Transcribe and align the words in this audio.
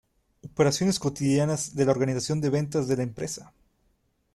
Operaciones 0.43 0.97
cotidianas 0.97 1.75
de 1.75 1.85
la 1.85 1.91
organización 1.91 2.41
de 2.41 2.49
ventas 2.49 2.87
de 2.87 2.97
la 2.97 3.03
empresa. 3.03 3.53